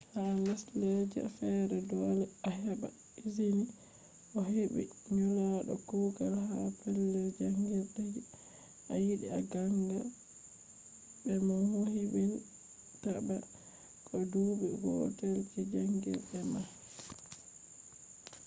[0.13, 2.87] ha lesdeja fere dole a heba
[3.23, 3.65] ezini
[4.39, 4.83] ohebi
[5.15, 8.21] nulado kugal ha pellel jangirde je
[8.93, 9.99] a yidi a ganga
[11.23, 11.55] be mo
[11.95, 12.31] yobin
[13.01, 13.35] ta ma
[14.05, 16.61] ko je dubi gotel je janjirde ma